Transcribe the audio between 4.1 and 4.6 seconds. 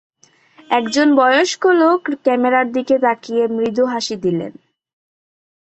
দিলেন।